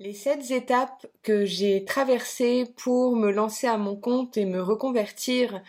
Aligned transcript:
Les 0.00 0.12
sept 0.12 0.50
étapes 0.50 1.06
que 1.22 1.44
j'ai 1.44 1.84
traversées 1.84 2.64
pour 2.76 3.14
me 3.14 3.30
lancer 3.30 3.68
à 3.68 3.78
mon 3.78 3.94
compte 3.94 4.36
et 4.36 4.44
me 4.44 4.60
reconvertir 4.60 5.62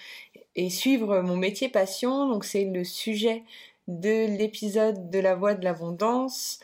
et 0.56 0.72
suivre 0.72 1.22
mon 1.22 1.38
métier 1.38 1.70
passion, 1.70 2.28
donc 2.28 2.44
c'est 2.44 2.66
le 2.66 2.84
sujet 2.84 3.44
de 3.88 4.36
l'épisode 4.36 5.12
de 5.12 5.20
la 5.20 5.36
voix 5.36 5.54
de 5.54 5.64
l'abondance 5.64 6.60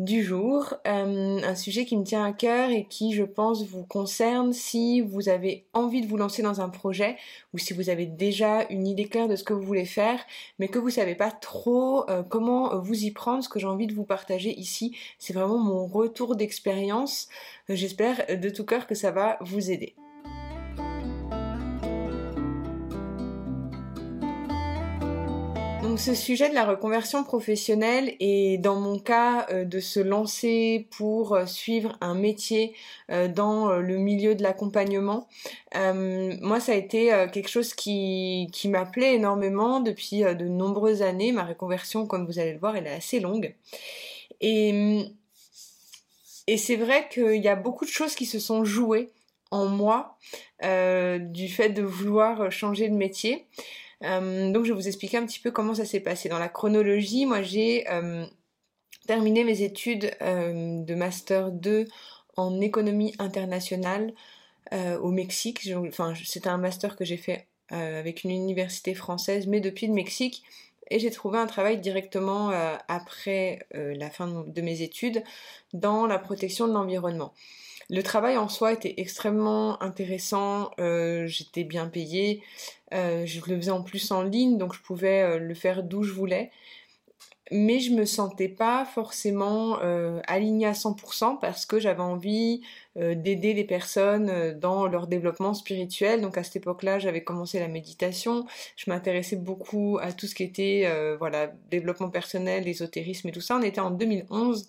du 0.00 0.24
jour, 0.24 0.74
euh, 0.88 1.40
un 1.42 1.54
sujet 1.54 1.84
qui 1.84 1.96
me 1.96 2.02
tient 2.02 2.24
à 2.24 2.32
cœur 2.32 2.70
et 2.70 2.86
qui 2.86 3.12
je 3.12 3.22
pense 3.22 3.64
vous 3.64 3.84
concerne 3.84 4.52
si 4.52 5.00
vous 5.00 5.28
avez 5.28 5.66
envie 5.72 6.00
de 6.00 6.08
vous 6.08 6.16
lancer 6.16 6.42
dans 6.42 6.60
un 6.60 6.68
projet 6.68 7.16
ou 7.52 7.58
si 7.58 7.74
vous 7.74 7.90
avez 7.90 8.06
déjà 8.06 8.66
une 8.70 8.88
idée 8.88 9.06
claire 9.06 9.28
de 9.28 9.36
ce 9.36 9.44
que 9.44 9.52
vous 9.52 9.62
voulez 9.62 9.84
faire 9.84 10.18
mais 10.58 10.66
que 10.66 10.80
vous 10.80 10.90
savez 10.90 11.14
pas 11.14 11.30
trop 11.30 12.10
euh, 12.10 12.24
comment 12.24 12.76
vous 12.80 13.04
y 13.04 13.12
prendre, 13.12 13.44
ce 13.44 13.48
que 13.48 13.60
j'ai 13.60 13.68
envie 13.68 13.86
de 13.86 13.94
vous 13.94 14.04
partager 14.04 14.58
ici, 14.58 14.96
c'est 15.18 15.32
vraiment 15.32 15.58
mon 15.58 15.86
retour 15.86 16.34
d'expérience. 16.34 17.28
J'espère 17.68 18.26
de 18.28 18.48
tout 18.50 18.64
cœur 18.64 18.88
que 18.88 18.96
ça 18.96 19.12
va 19.12 19.38
vous 19.40 19.70
aider. 19.70 19.94
Donc 25.94 26.00
ce 26.00 26.14
sujet 26.16 26.48
de 26.48 26.54
la 26.54 26.64
reconversion 26.64 27.22
professionnelle 27.22 28.16
et 28.18 28.58
dans 28.58 28.80
mon 28.80 28.98
cas 28.98 29.46
euh, 29.50 29.64
de 29.64 29.78
se 29.78 30.00
lancer 30.00 30.88
pour 30.90 31.36
euh, 31.36 31.46
suivre 31.46 31.96
un 32.00 32.16
métier 32.16 32.74
euh, 33.12 33.28
dans 33.28 33.76
le 33.76 33.96
milieu 33.98 34.34
de 34.34 34.42
l'accompagnement, 34.42 35.28
moi 35.72 36.58
ça 36.58 36.72
a 36.72 36.74
été 36.74 37.12
quelque 37.32 37.48
chose 37.48 37.74
qui, 37.74 38.50
m'appelait 38.64 39.14
énormément 39.14 39.78
depuis 39.78 40.22
de 40.22 40.48
nombreuses 40.48 41.02
années. 41.02 41.30
Ma 41.30 41.44
reconversion, 41.44 42.08
comme 42.08 42.26
vous 42.26 42.40
allez 42.40 42.54
le 42.54 42.58
voir, 42.58 42.74
elle 42.74 42.88
est 42.88 42.94
assez 42.94 43.20
longue. 43.20 43.54
Et 44.40 45.12
c'est 46.56 46.74
vrai 46.74 47.08
qu'il 47.08 47.40
y 47.40 47.48
a 47.48 47.54
beaucoup 47.54 47.84
de 47.84 47.90
choses 47.90 48.16
qui 48.16 48.26
se 48.26 48.40
sont 48.40 48.64
jouées 48.64 49.10
en 49.52 49.66
moi 49.66 50.18
du 50.60 51.48
fait 51.48 51.68
de 51.68 51.82
vouloir 51.82 52.50
changer 52.50 52.88
de 52.88 52.96
métier. 52.96 53.46
Euh, 54.04 54.52
donc 54.52 54.64
je 54.64 54.72
vais 54.72 54.78
vous 54.78 54.86
expliquer 54.86 55.16
un 55.16 55.26
petit 55.26 55.40
peu 55.40 55.50
comment 55.50 55.74
ça 55.74 55.84
s'est 55.84 56.00
passé. 56.00 56.28
Dans 56.28 56.38
la 56.38 56.48
chronologie, 56.48 57.26
moi 57.26 57.42
j'ai 57.42 57.88
euh, 57.90 58.24
terminé 59.06 59.44
mes 59.44 59.62
études 59.62 60.10
euh, 60.22 60.82
de 60.82 60.94
master 60.94 61.50
2 61.50 61.86
en 62.36 62.60
économie 62.60 63.14
internationale 63.18 64.12
au 65.00 65.12
Mexique. 65.12 65.70
Enfin, 65.86 66.14
c'était 66.24 66.48
un 66.48 66.56
master 66.56 66.96
que 66.96 67.04
j'ai 67.04 67.18
fait 67.18 67.46
avec 67.68 68.24
une 68.24 68.32
université 68.32 68.92
française, 68.94 69.46
mais 69.46 69.60
depuis 69.60 69.86
le 69.86 69.92
Mexique. 69.92 70.42
Et 70.90 70.98
j'ai 70.98 71.12
trouvé 71.12 71.38
un 71.38 71.46
travail 71.46 71.78
directement 71.78 72.50
après 72.88 73.68
la 73.72 74.10
fin 74.10 74.44
de 74.44 74.60
mes 74.62 74.82
études 74.82 75.22
dans 75.74 76.06
la 76.08 76.18
protection 76.18 76.66
de 76.66 76.72
l'environnement. 76.72 77.34
Le 77.88 78.02
travail 78.02 78.36
en 78.36 78.48
soi 78.48 78.72
était 78.72 78.94
extrêmement 78.96 79.80
intéressant, 79.80 80.70
j'étais 80.78 81.62
bien 81.62 81.86
payée, 81.86 82.42
je 82.94 83.40
le 83.46 83.56
faisais 83.56 83.70
en 83.70 83.82
plus 83.82 84.10
en 84.10 84.22
ligne, 84.22 84.58
donc 84.58 84.74
je 84.74 84.80
pouvais 84.80 85.22
euh, 85.22 85.38
le 85.38 85.54
faire 85.54 85.82
d'où 85.82 86.02
je 86.02 86.12
voulais. 86.12 86.50
Mais 87.50 87.78
je 87.78 87.92
me 87.92 88.06
sentais 88.06 88.48
pas 88.48 88.86
forcément 88.86 89.76
alignée 90.26 90.66
à 90.66 90.72
100% 90.72 91.38
parce 91.40 91.66
que 91.66 91.78
j'avais 91.78 92.00
envie 92.00 92.62
d'aider 92.96 93.52
les 93.52 93.64
personnes 93.64 94.58
dans 94.58 94.86
leur 94.86 95.06
développement 95.06 95.52
spirituel. 95.52 96.22
Donc 96.22 96.38
à 96.38 96.42
cette 96.42 96.56
époque-là, 96.56 96.98
j'avais 96.98 97.22
commencé 97.22 97.60
la 97.60 97.68
méditation. 97.68 98.46
Je 98.76 98.90
m'intéressais 98.90 99.36
beaucoup 99.36 99.98
à 100.00 100.12
tout 100.12 100.26
ce 100.26 100.34
qui 100.34 100.42
était 100.42 100.88
voilà 101.18 101.52
développement 101.70 102.08
personnel, 102.08 102.66
ésotérisme 102.66 103.28
et 103.28 103.32
tout 103.32 103.42
ça. 103.42 103.58
On 103.58 103.62
était 103.62 103.80
en 103.80 103.90
2011. 103.90 104.66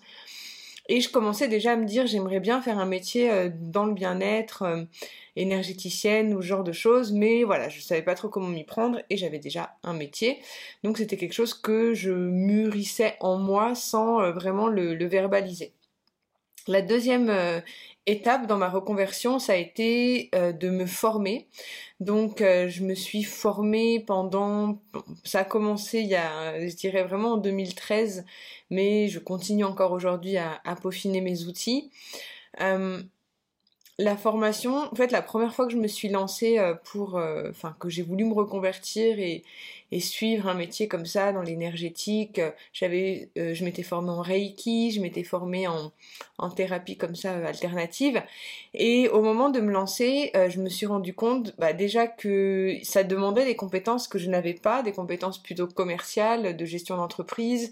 Et 0.88 1.00
je 1.00 1.10
commençais 1.10 1.48
déjà 1.48 1.72
à 1.72 1.76
me 1.76 1.84
dire 1.84 2.06
j'aimerais 2.06 2.40
bien 2.40 2.62
faire 2.62 2.78
un 2.78 2.86
métier 2.86 3.30
euh, 3.30 3.50
dans 3.52 3.86
le 3.86 3.92
bien-être, 3.92 4.62
euh, 4.62 4.84
énergéticienne 5.34 6.32
ou 6.34 6.42
ce 6.42 6.46
genre 6.46 6.64
de 6.64 6.72
choses, 6.72 7.12
mais 7.12 7.44
voilà, 7.44 7.68
je 7.68 7.80
savais 7.80 8.02
pas 8.02 8.14
trop 8.14 8.28
comment 8.28 8.48
m'y 8.48 8.64
prendre 8.64 9.00
et 9.10 9.16
j'avais 9.16 9.38
déjà 9.38 9.76
un 9.82 9.92
métier. 9.94 10.38
Donc 10.84 10.98
c'était 10.98 11.16
quelque 11.16 11.32
chose 11.32 11.54
que 11.54 11.92
je 11.94 12.12
mûrissais 12.12 13.16
en 13.20 13.38
moi 13.38 13.74
sans 13.74 14.20
euh, 14.20 14.32
vraiment 14.32 14.68
le, 14.68 14.94
verbaliser. 15.06 15.72
La 16.68 16.82
deuxième 16.82 17.32
étape 18.06 18.46
dans 18.46 18.56
ma 18.56 18.68
reconversion, 18.68 19.38
ça 19.38 19.52
a 19.52 19.56
été 19.56 20.30
de 20.32 20.68
me 20.68 20.86
former. 20.86 21.46
Donc 22.00 22.38
je 22.40 22.82
me 22.82 22.94
suis 22.94 23.22
formée 23.22 24.00
pendant, 24.00 24.78
ça 25.24 25.40
a 25.40 25.44
commencé 25.44 26.00
il 26.00 26.08
y 26.08 26.16
a, 26.16 26.66
je 26.66 26.74
dirais 26.74 27.04
vraiment 27.04 27.34
en 27.34 27.36
2013, 27.36 28.24
mais 28.70 29.08
je 29.08 29.18
continue 29.18 29.64
encore 29.64 29.92
aujourd'hui 29.92 30.36
à, 30.36 30.60
peaufiner 30.80 31.20
mes 31.20 31.44
outils. 31.44 31.90
Euh, 32.60 33.02
la 33.98 34.16
formation, 34.16 34.76
en 34.76 34.94
fait, 34.94 35.10
la 35.10 35.22
première 35.22 35.54
fois 35.54 35.66
que 35.66 35.72
je 35.72 35.78
me 35.78 35.88
suis 35.88 36.08
lancée 36.08 36.58
euh, 36.58 36.74
pour, 36.74 37.16
euh, 37.16 37.48
enfin, 37.50 37.74
que 37.80 37.88
j'ai 37.88 38.02
voulu 38.02 38.24
me 38.24 38.34
reconvertir 38.34 39.18
et, 39.18 39.42
et, 39.90 40.00
suivre 40.00 40.48
un 40.48 40.54
métier 40.54 40.88
comme 40.88 41.06
ça 41.06 41.32
dans 41.32 41.42
l'énergétique, 41.42 42.40
j'avais, 42.72 43.30
je 43.36 43.64
m'étais 43.64 43.82
formée 43.82 44.10
en 44.10 44.20
Reiki, 44.20 44.92
je 44.92 45.00
m'étais 45.00 45.24
formée 45.24 45.66
en, 45.66 45.92
en, 46.38 46.50
thérapie 46.50 46.96
comme 46.96 47.14
ça 47.14 47.34
alternative, 47.46 48.22
et 48.74 49.08
au 49.08 49.22
moment 49.22 49.50
de 49.50 49.60
me 49.60 49.72
lancer, 49.72 50.32
je 50.34 50.60
me 50.60 50.68
suis 50.68 50.86
rendu 50.86 51.14
compte, 51.14 51.54
bah, 51.58 51.72
déjà 51.72 52.06
que 52.06 52.76
ça 52.82 53.04
demandait 53.04 53.44
des 53.44 53.56
compétences 53.56 54.08
que 54.08 54.18
je 54.18 54.28
n'avais 54.28 54.54
pas, 54.54 54.82
des 54.82 54.92
compétences 54.92 55.42
plutôt 55.42 55.66
commerciales, 55.66 56.56
de 56.56 56.64
gestion 56.64 56.96
d'entreprise. 56.96 57.70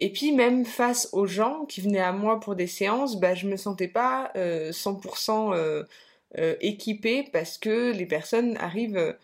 Et 0.00 0.10
puis 0.10 0.32
même 0.32 0.64
face 0.64 1.10
aux 1.12 1.26
gens 1.26 1.66
qui 1.66 1.82
venaient 1.82 2.00
à 2.00 2.12
moi 2.12 2.40
pour 2.40 2.56
des 2.56 2.66
séances, 2.66 3.20
bah, 3.20 3.34
je 3.34 3.46
me 3.46 3.56
sentais 3.56 3.88
pas 3.88 4.32
100% 4.34 5.52
euh, 5.52 5.54
euh, 5.54 5.84
euh, 6.38 6.56
équipée 6.60 7.28
parce 7.32 7.58
que 7.58 7.92
les 7.92 8.06
personnes 8.06 8.56
arrivent 8.56 9.16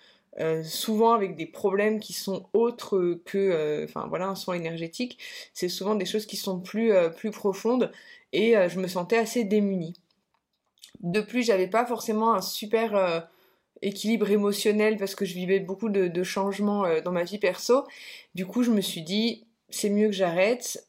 souvent 0.63 1.13
avec 1.13 1.37
des 1.37 1.47
problèmes 1.47 1.99
qui 2.01 2.13
sont 2.13 2.47
autres 2.53 3.21
que, 3.25 3.85
enfin 3.85 4.07
voilà, 4.09 4.29
un 4.29 4.35
soin 4.35 4.55
énergétique. 4.55 5.19
C'est 5.55 5.69
souvent 5.69 5.95
des 5.95 6.07
choses 6.07 6.27
qui 6.27 6.37
sont 6.37 6.61
plus, 6.61 6.93
plus 7.17 7.31
profondes 7.31 7.91
et 8.33 8.55
je 8.69 8.79
me 8.79 8.87
sentais 8.89 9.17
assez 9.17 9.45
démunie. 9.45 9.95
De 11.01 11.21
plus, 11.21 11.43
j'avais 11.43 11.69
pas 11.69 11.87
forcément 11.87 12.35
un 12.35 12.43
super 12.43 13.29
équilibre 13.83 14.31
émotionnel 14.31 14.97
parce 14.97 15.15
que 15.15 15.25
je 15.25 15.35
vivais 15.35 15.61
beaucoup 15.61 15.89
de 15.89 16.23
changements 16.23 16.85
dans 17.05 17.13
ma 17.13 17.25
vie 17.25 17.39
perso. 17.39 17.87
Du 18.35 18.47
coup, 18.47 18.63
je 18.63 18.71
me 18.71 18.81
suis 18.81 19.03
dit, 19.03 19.47
c'est 19.69 19.91
mieux 19.91 20.07
que 20.07 20.13
j'arrête. 20.13 20.85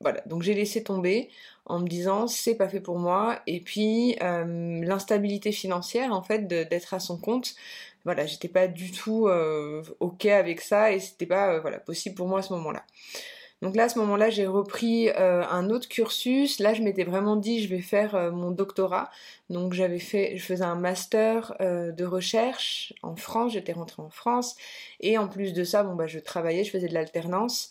voilà, 0.00 0.20
donc 0.26 0.42
j'ai 0.42 0.54
laissé 0.54 0.82
tomber 0.82 1.30
en 1.66 1.80
me 1.80 1.88
disant 1.88 2.26
c'est 2.26 2.56
pas 2.56 2.68
fait 2.68 2.80
pour 2.80 2.98
moi. 2.98 3.40
Et 3.46 3.60
puis 3.60 4.16
euh, 4.22 4.80
l'instabilité 4.84 5.52
financière 5.52 6.12
en 6.12 6.22
fait 6.22 6.46
d'être 6.46 6.94
à 6.94 7.00
son 7.00 7.18
compte, 7.18 7.54
voilà, 8.04 8.26
j'étais 8.26 8.48
pas 8.48 8.68
du 8.68 8.92
tout 8.92 9.28
euh, 9.28 9.82
ok 10.00 10.26
avec 10.26 10.60
ça 10.60 10.92
et 10.92 11.00
c'était 11.00 11.26
pas 11.26 11.60
voilà 11.60 11.78
possible 11.78 12.14
pour 12.16 12.28
moi 12.28 12.40
à 12.40 12.42
ce 12.42 12.52
moment-là. 12.54 12.84
Donc 13.62 13.76
là, 13.76 13.84
à 13.84 13.88
ce 13.88 13.98
moment-là, 14.00 14.28
j'ai 14.28 14.46
repris 14.46 15.08
euh, 15.08 15.42
un 15.48 15.70
autre 15.70 15.88
cursus. 15.88 16.58
Là, 16.58 16.74
je 16.74 16.82
m'étais 16.82 17.04
vraiment 17.04 17.36
dit, 17.36 17.62
je 17.62 17.68
vais 17.68 17.80
faire 17.80 18.14
euh, 18.14 18.30
mon 18.30 18.50
doctorat. 18.50 19.10
Donc 19.48 19.72
j'avais 19.72 19.98
fait, 20.00 20.36
je 20.36 20.44
faisais 20.44 20.64
un 20.64 20.74
master 20.74 21.54
euh, 21.62 21.90
de 21.90 22.04
recherche 22.04 22.92
en 23.02 23.16
France. 23.16 23.52
J'étais 23.52 23.72
rentrée 23.72 24.02
en 24.02 24.10
France 24.10 24.56
et 25.00 25.16
en 25.16 25.28
plus 25.28 25.54
de 25.54 25.64
ça, 25.64 25.82
bon 25.82 25.94
bah, 25.94 26.06
je 26.06 26.18
travaillais, 26.18 26.64
je 26.64 26.70
faisais 26.70 26.88
de 26.88 26.94
l'alternance. 26.94 27.70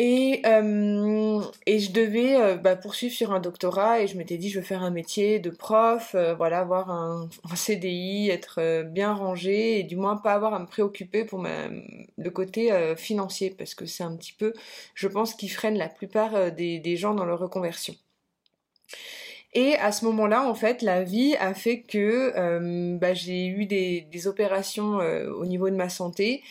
Et, 0.00 0.42
euh, 0.46 1.42
et 1.66 1.80
je 1.80 1.90
devais 1.90 2.36
euh, 2.36 2.54
bah, 2.54 2.76
poursuivre 2.76 3.12
sur 3.12 3.32
un 3.32 3.40
doctorat 3.40 4.00
et 4.00 4.06
je 4.06 4.16
m'étais 4.16 4.36
dit 4.36 4.48
je 4.48 4.60
veux 4.60 4.64
faire 4.64 4.84
un 4.84 4.92
métier 4.92 5.40
de 5.40 5.50
prof, 5.50 6.14
euh, 6.14 6.36
voilà, 6.36 6.60
avoir 6.60 6.92
un, 6.92 7.28
CDI, 7.56 8.30
être 8.30 8.84
bien 8.84 9.12
rangé 9.12 9.80
et 9.80 9.82
du 9.82 9.96
moins 9.96 10.16
pas 10.16 10.34
avoir 10.34 10.54
à 10.54 10.60
me 10.60 10.66
préoccuper 10.66 11.24
pour 11.24 11.44
le 11.44 12.30
côté 12.30 12.94
financier 12.96 13.50
parce 13.50 13.74
que 13.74 13.86
c'est 13.86 14.04
un 14.04 14.14
petit 14.14 14.32
peu, 14.32 14.52
je 14.94 15.08
pense, 15.08 15.34
qui 15.34 15.48
freine 15.48 15.76
la 15.76 15.88
plupart 15.88 16.52
des, 16.52 16.96
gens 16.96 17.14
dans 17.14 17.24
leur 17.24 17.40
reconversion. 17.40 17.94
Et 19.54 19.74
à 19.76 19.90
ce 19.90 20.04
moment-là, 20.04 20.48
en 20.48 20.54
fait, 20.54 20.82
la 20.82 21.02
vie 21.02 21.34
a 21.40 21.54
fait 21.54 21.80
que 21.80 22.96
bah, 22.98 23.14
j'ai 23.14 23.46
eu 23.46 23.66
des 23.66 24.26
opérations 24.26 24.98
au 25.36 25.44
niveau 25.44 25.68
de 25.70 25.76
ma 25.76 25.88
santé 25.88 26.42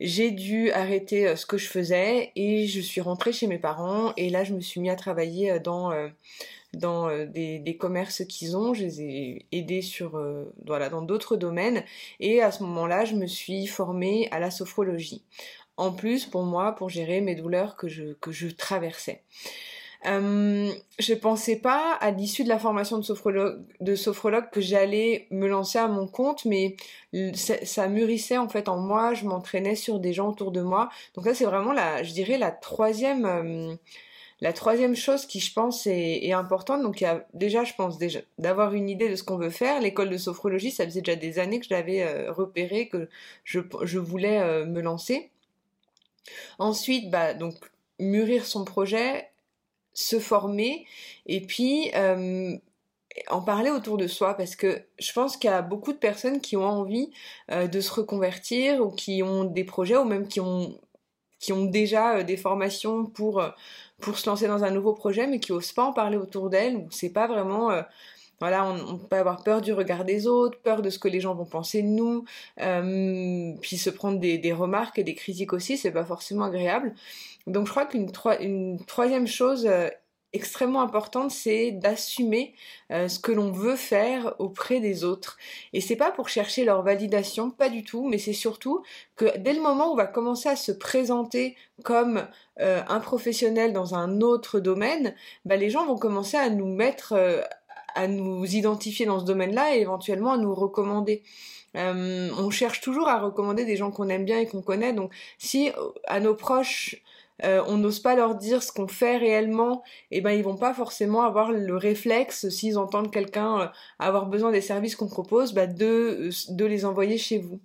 j'ai 0.00 0.30
dû 0.30 0.70
arrêter 0.70 1.28
euh, 1.28 1.36
ce 1.36 1.46
que 1.46 1.58
je 1.58 1.68
faisais 1.68 2.32
et 2.34 2.66
je 2.66 2.80
suis 2.80 3.00
rentrée 3.00 3.32
chez 3.32 3.46
mes 3.46 3.58
parents 3.58 4.12
et 4.16 4.30
là 4.30 4.44
je 4.44 4.54
me 4.54 4.60
suis 4.60 4.80
mis 4.80 4.90
à 4.90 4.96
travailler 4.96 5.52
euh, 5.52 5.58
dans 5.58 5.92
euh, 5.92 6.08
dans 6.72 7.08
des, 7.26 7.58
des 7.58 7.76
commerces 7.76 8.24
qu'ils 8.26 8.56
ont, 8.56 8.74
je 8.74 8.84
les 8.84 9.02
ai 9.02 9.46
aidés 9.50 9.82
sur 9.82 10.22
voilà 10.64 10.88
dans 10.88 11.02
d'autres 11.02 11.36
domaines 11.36 11.82
et 12.20 12.42
à 12.42 12.52
ce 12.52 12.62
moment-là 12.62 13.04
je 13.04 13.16
me 13.16 13.26
suis 13.26 13.66
formée 13.66 14.28
à 14.30 14.38
la 14.38 14.52
sophrologie. 14.52 15.24
En 15.76 15.90
plus 15.90 16.26
pour 16.26 16.44
moi 16.44 16.76
pour 16.76 16.88
gérer 16.88 17.20
mes 17.22 17.34
douleurs 17.34 17.74
que 17.74 17.88
je 17.88 18.12
que 18.20 18.30
je 18.30 18.46
traversais. 18.46 19.24
Euh, 20.06 20.72
je 20.98 21.12
pensais 21.12 21.56
pas 21.56 21.94
à 22.00 22.10
l'issue 22.10 22.42
de 22.42 22.48
la 22.48 22.58
formation 22.58 22.96
de 22.96 23.02
sophrologue, 23.02 23.62
de 23.80 23.94
sophrologue 23.94 24.48
que 24.50 24.60
j'allais 24.60 25.26
me 25.30 25.46
lancer 25.46 25.78
à 25.78 25.88
mon 25.88 26.06
compte, 26.06 26.46
mais 26.46 26.76
ça, 27.34 27.88
mûrissait 27.88 28.38
en 28.38 28.48
fait 28.48 28.68
en 28.68 28.78
moi. 28.78 29.12
Je 29.14 29.26
m'entraînais 29.26 29.74
sur 29.74 30.00
des 30.00 30.12
gens 30.12 30.30
autour 30.30 30.52
de 30.52 30.62
moi. 30.62 30.88
Donc 31.14 31.26
là, 31.26 31.34
c'est 31.34 31.44
vraiment 31.44 31.72
la, 31.72 32.02
je 32.02 32.12
dirais 32.12 32.38
la 32.38 32.50
troisième, 32.50 33.26
euh, 33.26 33.74
La 34.40 34.52
troisième 34.54 34.96
chose 34.96 35.26
qui, 35.26 35.40
je 35.40 35.52
pense, 35.52 35.86
est, 35.86 36.32
importante, 36.32 36.82
donc 36.82 37.00
y 37.02 37.04
a 37.04 37.26
déjà, 37.34 37.64
je 37.64 37.74
pense, 37.74 37.98
déjà 37.98 38.20
d'avoir 38.38 38.72
une 38.74 38.88
idée 38.88 39.10
de 39.10 39.16
ce 39.16 39.22
qu'on 39.22 39.36
veut 39.36 39.50
faire. 39.50 39.80
L'école 39.80 40.10
de 40.10 40.18
sophrologie, 40.18 40.70
ça 40.70 40.84
faisait 40.86 41.02
déjà 41.02 41.16
des 41.16 41.38
années 41.38 41.60
que 41.60 41.66
je 41.66 41.74
l'avais 41.74 42.02
euh, 42.02 42.32
repéré, 42.32 42.88
que 42.88 43.08
je, 43.44 43.98
voulais 43.98 44.40
euh, 44.40 44.64
me 44.66 44.80
lancer. 44.80 45.30
Ensuite, 46.58 47.10
bah, 47.10 47.34
donc, 47.34 47.54
mûrir 47.98 48.46
son 48.46 48.64
projet, 48.64 49.29
se 50.00 50.18
former, 50.18 50.86
et 51.26 51.40
puis 51.40 51.90
euh, 51.94 52.56
en 53.28 53.42
parler 53.42 53.70
autour 53.70 53.96
de 53.96 54.06
soi 54.06 54.34
parce 54.34 54.56
que 54.56 54.82
je 54.98 55.12
pense 55.12 55.36
qu'il 55.36 55.50
y 55.50 55.52
a 55.52 55.62
beaucoup 55.62 55.92
de 55.92 55.98
personnes 55.98 56.40
qui 56.40 56.56
ont 56.56 56.64
envie 56.64 57.10
de 57.50 57.80
se 57.80 57.92
reconvertir 57.92 58.80
ou 58.80 58.90
qui 58.90 59.22
ont 59.24 59.44
des 59.44 59.64
projets 59.64 59.96
ou 59.96 60.04
même 60.04 60.28
qui 60.28 60.40
ont 60.40 60.78
qui 61.40 61.52
ont 61.52 61.64
déjà 61.64 62.22
des 62.22 62.36
formations 62.36 63.06
pour 63.06 63.42
se 64.18 64.28
lancer 64.28 64.46
dans 64.46 64.64
un 64.64 64.70
nouveau 64.70 64.94
projet, 64.94 65.26
mais 65.26 65.40
qui 65.40 65.52
osent 65.52 65.72
pas 65.72 65.84
en 65.84 65.92
parler 65.92 66.16
autour 66.16 66.50
d'elles, 66.50 66.86
c'est 66.90 67.12
pas 67.12 67.26
vraiment 67.26 67.70
euh, 67.70 67.82
voilà, 68.40 68.64
on, 68.66 68.96
peut 68.96 69.16
avoir 69.16 69.42
peur 69.42 69.60
du 69.60 69.74
regard 69.74 70.06
des 70.06 70.26
autres, 70.26 70.58
peur 70.62 70.80
de 70.80 70.88
ce 70.88 70.98
que 70.98 71.08
les 71.08 71.20
gens 71.20 71.34
vont 71.34 71.44
penser 71.44 71.82
de 71.82 71.88
nous, 71.88 72.24
euh, 72.60 73.52
puis 73.60 73.76
se 73.76 73.90
prendre 73.90 74.18
des, 74.18 74.52
remarques 74.52 74.98
et 74.98 75.04
des 75.04 75.14
critiques 75.14 75.52
aussi, 75.52 75.76
c'est 75.76 75.90
pas 75.90 76.06
forcément 76.06 76.44
agréable. 76.44 76.94
Donc 77.46 77.66
je 77.66 77.70
crois 77.70 77.86
qu'une 77.86 78.10
une 78.40 78.84
troisième 78.84 79.26
chose 79.26 79.66
euh, 79.66 79.88
extrêmement 80.32 80.82
importante, 80.82 81.30
c'est 81.30 81.72
d'assumer 81.72 82.54
euh, 82.92 83.08
ce 83.08 83.18
que 83.18 83.32
l'on 83.32 83.50
veut 83.50 83.76
faire 83.76 84.34
auprès 84.38 84.80
des 84.80 85.02
autres. 85.02 85.36
Et 85.72 85.80
c'est 85.80 85.96
pas 85.96 86.12
pour 86.12 86.28
chercher 86.28 86.64
leur 86.64 86.82
validation, 86.82 87.50
pas 87.50 87.68
du 87.68 87.82
tout, 87.82 88.06
mais 88.08 88.18
c'est 88.18 88.32
surtout 88.32 88.82
que 89.16 89.36
dès 89.38 89.52
le 89.52 89.60
moment 89.60 89.88
où 89.88 89.92
on 89.92 89.96
va 89.96 90.06
commencer 90.06 90.48
à 90.48 90.56
se 90.56 90.72
présenter 90.72 91.56
comme 91.82 92.28
euh, 92.60 92.82
un 92.88 93.00
professionnel 93.00 93.72
dans 93.72 93.94
un 93.94 94.20
autre 94.20 94.60
domaine, 94.60 95.14
bah, 95.44 95.56
les 95.56 95.70
gens 95.70 95.86
vont 95.86 95.98
commencer 95.98 96.36
à 96.36 96.50
nous 96.50 96.72
mettre, 96.72 97.14
à 97.94 98.06
nous 98.06 98.44
identifier 98.44 99.06
dans 99.06 99.18
ce 99.18 99.24
domaine-là 99.24 99.74
et 99.76 99.80
éventuellement 99.80 100.32
à 100.32 100.38
nous 100.38 100.54
recommander. 100.54 101.22
on 101.74 102.50
cherche 102.50 102.80
toujours 102.80 103.08
à 103.08 103.18
recommander 103.18 103.64
des 103.64 103.76
gens 103.76 103.90
qu'on 103.90 104.08
aime 104.10 104.24
bien 104.24 104.38
et 104.38 104.46
qu'on 104.46 104.62
connaît. 104.62 104.92
Donc 104.92 105.12
si 105.38 105.70
à 106.06 106.20
nos 106.20 106.34
proches 106.34 107.02
euh, 107.44 107.62
on 107.66 107.78
n'ose 107.78 108.00
pas 108.00 108.14
leur 108.14 108.34
dire 108.34 108.62
ce 108.62 108.72
qu'on 108.72 108.88
fait 108.88 109.16
réellement, 109.16 109.82
et 110.10 110.18
eh 110.18 110.20
ben 110.20 110.32
ils 110.32 110.42
vont 110.42 110.56
pas 110.56 110.74
forcément 110.74 111.22
avoir 111.22 111.52
le 111.52 111.76
réflexe 111.76 112.48
s'ils 112.48 112.78
entendent 112.78 113.10
quelqu'un 113.10 113.60
euh, 113.60 113.66
avoir 113.98 114.26
besoin 114.26 114.50
des 114.50 114.60
services 114.60 114.96
qu'on 114.96 115.08
propose, 115.08 115.52
bah, 115.52 115.66
de, 115.66 115.84
euh, 116.28 116.30
de 116.50 116.64
les 116.64 116.84
envoyer 116.84 117.18
chez 117.18 117.38
vous. 117.38 117.60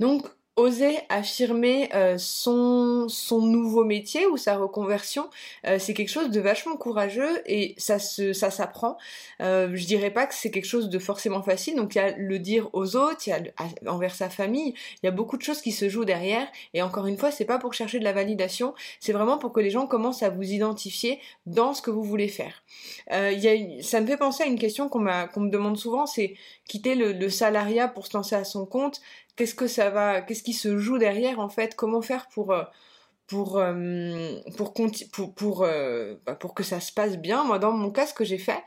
Donc 0.00 0.26
oser 0.56 0.98
affirmer 1.08 1.88
euh, 1.94 2.16
son, 2.16 3.08
son 3.08 3.42
nouveau 3.42 3.84
métier 3.84 4.26
ou 4.26 4.36
sa 4.36 4.56
reconversion, 4.56 5.28
euh, 5.66 5.78
c'est 5.80 5.94
quelque 5.94 6.10
chose 6.10 6.30
de 6.30 6.40
vachement 6.40 6.76
courageux 6.76 7.42
et 7.46 7.74
ça 7.76 7.98
se 7.98 8.32
ça 8.32 8.50
s'apprend. 8.52 8.96
Euh, 9.40 9.70
je 9.74 9.84
dirais 9.84 10.12
pas 10.12 10.26
que 10.26 10.34
c'est 10.34 10.52
quelque 10.52 10.66
chose 10.66 10.88
de 10.88 10.98
forcément 11.00 11.42
facile. 11.42 11.74
Donc 11.74 11.96
il 11.96 11.98
y 11.98 12.00
a 12.00 12.16
le 12.16 12.38
dire 12.38 12.70
aux 12.72 12.94
autres, 12.94 13.26
il 13.26 13.30
y 13.30 13.32
a 13.32 13.42
envers 13.90 14.14
sa 14.14 14.30
famille, 14.30 14.74
il 15.02 15.06
y 15.06 15.08
a 15.08 15.12
beaucoup 15.12 15.36
de 15.36 15.42
choses 15.42 15.60
qui 15.60 15.72
se 15.72 15.88
jouent 15.88 16.04
derrière. 16.04 16.46
Et 16.72 16.82
encore 16.82 17.06
une 17.06 17.18
fois, 17.18 17.32
c'est 17.32 17.44
pas 17.44 17.58
pour 17.58 17.74
chercher 17.74 17.98
de 17.98 18.04
la 18.04 18.12
validation, 18.12 18.74
c'est 19.00 19.12
vraiment 19.12 19.38
pour 19.38 19.52
que 19.52 19.60
les 19.60 19.70
gens 19.70 19.88
commencent 19.88 20.22
à 20.22 20.30
vous 20.30 20.52
identifier 20.52 21.18
dans 21.46 21.74
ce 21.74 21.82
que 21.82 21.90
vous 21.90 22.04
voulez 22.04 22.28
faire. 22.28 22.62
Euh, 23.12 23.32
y 23.32 23.48
a 23.48 23.82
ça 23.82 24.00
me 24.00 24.06
fait 24.06 24.16
penser 24.16 24.44
à 24.44 24.46
une 24.46 24.58
question 24.58 24.88
qu'on 24.88 25.00
m'a 25.00 25.26
qu'on 25.26 25.40
me 25.40 25.50
demande 25.50 25.76
souvent, 25.76 26.06
c'est 26.06 26.34
quitter 26.68 26.94
le, 26.94 27.12
le 27.12 27.28
salariat 27.28 27.88
pour 27.88 28.06
se 28.06 28.16
lancer 28.16 28.36
à 28.36 28.44
son 28.44 28.66
compte 28.66 29.00
qu'est-ce 29.36 29.54
que 29.54 29.66
ça 29.66 29.90
va, 29.90 30.20
qu'est-ce 30.20 30.42
qui 30.42 30.52
se 30.52 30.78
joue 30.78 30.98
derrière 30.98 31.40
en 31.40 31.48
fait, 31.48 31.74
comment 31.74 32.02
faire 32.02 32.28
pour 32.28 32.52
euh, 32.52 32.64
pour 33.26 33.58
euh, 33.58 34.38
pour 34.56 34.74
pour 35.12 35.34
pour, 35.34 35.62
euh, 35.62 36.14
bah, 36.26 36.34
pour 36.34 36.54
que 36.54 36.62
ça 36.62 36.80
se 36.80 36.92
passe 36.92 37.16
bien? 37.16 37.44
Moi, 37.44 37.58
dans 37.58 37.72
mon 37.72 37.90
cas, 37.90 38.06
ce 38.06 38.14
que 38.14 38.24
j'ai 38.24 38.38
fait, 38.38 38.62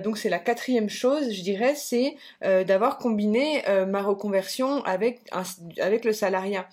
donc 0.00 0.18
c'est 0.18 0.30
la 0.30 0.38
quatrième 0.38 0.88
chose, 0.88 1.30
je 1.32 1.42
dirais, 1.42 1.74
c'est 1.74 2.16
d'avoir 2.40 2.98
combiné 2.98 3.62
ma 3.86 4.02
reconversion 4.02 4.82
avec 4.84 5.20
avec 5.78 6.04
le 6.04 6.12
salariat. 6.12 6.68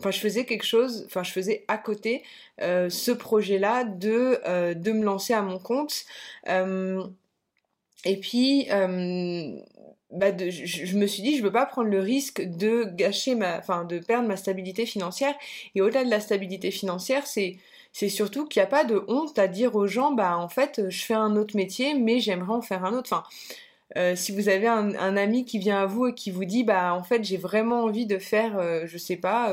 Enfin, 0.00 0.10
je 0.10 0.18
faisais 0.18 0.44
quelque 0.44 0.64
chose, 0.66 1.04
enfin, 1.06 1.22
je 1.22 1.30
faisais 1.30 1.64
à 1.68 1.78
côté 1.78 2.24
ce 2.58 3.12
projet-là 3.12 3.84
de 3.84 4.74
de 4.74 4.92
me 4.92 5.04
lancer 5.04 5.32
à 5.32 5.42
mon 5.42 5.58
compte. 5.58 6.04
et 8.04 8.16
puis 8.20 8.68
bah 10.10 10.28
je, 10.36 10.96
me 10.96 11.06
suis 11.06 11.22
dit 11.22 11.36
je 11.36 11.42
veux 11.42 11.52
pas 11.52 11.66
prendre 11.66 11.88
le 11.88 11.98
risque 11.98 12.42
de 12.42 12.84
gâcher 12.84 13.34
ma 13.34 13.58
enfin 13.58 13.84
de 13.84 13.98
perdre 13.98 14.28
ma 14.28 14.36
stabilité 14.36 14.86
financière. 14.86 15.34
Et 15.74 15.80
au-delà 15.82 16.04
de 16.04 16.10
la 16.10 16.20
stabilité 16.20 16.70
financière 16.70 17.26
c'est 17.26 17.56
c'est 17.92 18.08
surtout 18.08 18.46
qu'il 18.46 18.60
n'y 18.60 18.64
a 18.64 18.68
pas 18.68 18.84
de 18.84 19.04
honte 19.08 19.38
à 19.38 19.48
dire 19.48 19.76
aux 19.76 19.86
gens 19.86 20.12
bah 20.12 20.38
en 20.38 20.48
fait 20.48 20.82
je 20.88 21.04
fais 21.04 21.14
un 21.14 21.36
autre 21.36 21.56
métier 21.56 21.94
mais 21.94 22.20
j'aimerais 22.20 22.54
en 22.54 22.62
faire 22.62 22.84
un 22.84 22.92
autre. 22.92 23.12
Enfin 23.12 23.24
euh, 23.96 24.16
si 24.16 24.32
vous 24.32 24.48
avez 24.48 24.66
un, 24.66 25.16
ami 25.16 25.44
qui 25.44 25.58
vient 25.58 25.82
à 25.82 25.86
vous 25.86 26.06
et 26.08 26.14
qui 26.14 26.30
vous 26.30 26.44
dit 26.44 26.64
bah 26.64 26.94
en 26.94 27.02
fait 27.02 27.24
j'ai 27.24 27.36
vraiment 27.36 27.84
envie 27.84 28.06
de 28.06 28.18
faire 28.18 28.58
euh, 28.58 28.84
je 28.86 28.98
sais 28.98 29.16
pas 29.16 29.50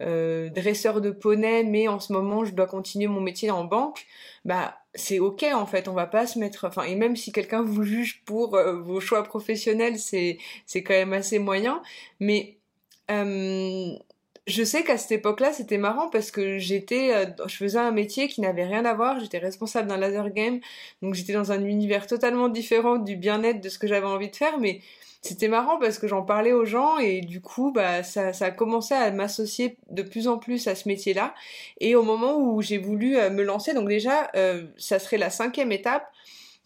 euh, 0.00 0.48
dresseur 0.50 1.00
de 1.00 1.10
poney, 1.10 1.64
mais 1.64 1.88
en 1.88 2.00
ce 2.00 2.12
moment 2.12 2.44
je 2.44 2.52
dois 2.54 2.66
continuer 2.66 3.08
mon 3.08 3.20
métier 3.20 3.50
en 3.50 3.64
banque, 3.64 4.06
bah 4.44 4.78
c'est 4.94 5.18
ok 5.18 5.44
en 5.54 5.66
fait, 5.66 5.88
on 5.88 5.92
va 5.94 6.06
pas 6.06 6.26
se 6.26 6.38
mettre, 6.38 6.66
enfin 6.66 6.82
et 6.84 6.94
même 6.94 7.16
si 7.16 7.32
quelqu'un 7.32 7.62
vous 7.62 7.82
juge 7.82 8.22
pour 8.24 8.54
euh, 8.54 8.74
vos 8.80 9.00
choix 9.00 9.22
professionnels, 9.24 9.98
c'est 9.98 10.38
c'est 10.66 10.82
quand 10.82 10.94
même 10.94 11.12
assez 11.12 11.38
moyen, 11.38 11.82
mais 12.20 12.58
euh, 13.10 13.90
je 14.46 14.64
sais 14.64 14.82
qu'à 14.82 14.96
cette 14.96 15.12
époque-là, 15.12 15.52
c'était 15.52 15.78
marrant 15.78 16.08
parce 16.08 16.30
que 16.30 16.58
j'étais, 16.58 17.12
je 17.46 17.56
faisais 17.56 17.78
un 17.78 17.90
métier 17.90 18.28
qui 18.28 18.40
n'avait 18.40 18.64
rien 18.64 18.84
à 18.86 18.94
voir. 18.94 19.20
J'étais 19.20 19.38
responsable 19.38 19.88
d'un 19.88 19.98
laser 19.98 20.30
game, 20.30 20.60
donc 21.02 21.14
j'étais 21.14 21.34
dans 21.34 21.52
un 21.52 21.62
univers 21.64 22.06
totalement 22.06 22.48
différent 22.48 22.96
du 22.96 23.16
bien-être 23.16 23.60
de 23.60 23.68
ce 23.68 23.78
que 23.78 23.86
j'avais 23.86 24.06
envie 24.06 24.30
de 24.30 24.36
faire. 24.36 24.58
Mais 24.58 24.80
c'était 25.22 25.48
marrant 25.48 25.78
parce 25.78 25.98
que 25.98 26.06
j'en 26.06 26.22
parlais 26.22 26.52
aux 26.52 26.64
gens 26.64 26.98
et 26.98 27.20
du 27.20 27.40
coup 27.40 27.72
bah 27.72 28.02
ça, 28.02 28.32
ça 28.32 28.46
a 28.46 28.50
commencé 28.50 28.94
à 28.94 29.10
m'associer 29.10 29.76
de 29.90 30.02
plus 30.02 30.28
en 30.28 30.38
plus 30.38 30.68
à 30.68 30.74
ce 30.74 30.88
métier-là 30.88 31.34
et 31.80 31.96
au 31.96 32.02
moment 32.02 32.38
où 32.38 32.62
j'ai 32.62 32.78
voulu 32.78 33.16
euh, 33.16 33.30
me 33.30 33.42
lancer 33.42 33.74
donc 33.74 33.88
déjà 33.88 34.30
euh, 34.36 34.66
ça 34.76 34.98
serait 34.98 35.18
la 35.18 35.30
cinquième 35.30 35.72
étape 35.72 36.08